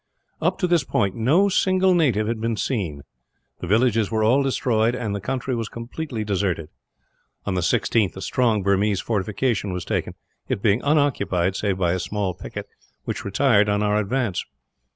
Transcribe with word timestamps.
Up 0.41 0.57
to 0.57 0.65
this 0.65 0.83
point, 0.83 1.13
no 1.13 1.47
single 1.47 1.93
native 1.93 2.25
had 2.27 2.41
been 2.41 2.57
seen. 2.57 3.03
The 3.59 3.67
villages 3.67 4.09
were 4.09 4.23
all 4.23 4.41
destroyed, 4.41 4.95
and 4.95 5.13
the 5.13 5.21
country 5.21 5.53
was 5.55 5.69
completely 5.69 6.23
deserted. 6.23 6.69
On 7.45 7.53
the 7.53 7.61
16th 7.61 8.17
a 8.17 8.21
strong 8.21 8.63
Burmese 8.63 8.99
fortification 8.99 9.71
was 9.73 9.85
taken, 9.85 10.15
it 10.49 10.59
being 10.59 10.81
unoccupied 10.83 11.55
save 11.55 11.77
by 11.77 11.91
a 11.91 11.99
small 11.99 12.33
picket, 12.33 12.67
which 13.05 13.23
retired 13.23 13.69
on 13.69 13.83
our 13.83 13.97
advance. 13.97 14.43